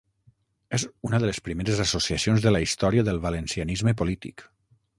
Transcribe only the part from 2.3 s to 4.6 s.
de la història del valencianisme polític.